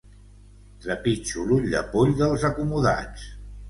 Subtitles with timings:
[0.85, 3.33] Trepitjo l'ull de poll dels acomodats.